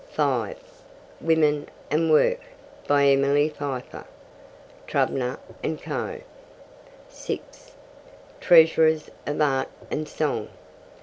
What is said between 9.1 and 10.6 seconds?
of Art and Song.